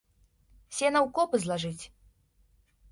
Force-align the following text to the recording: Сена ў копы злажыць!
Сена 0.77 0.99
ў 1.05 1.13
копы 1.21 1.37
злажыць! 1.45 1.83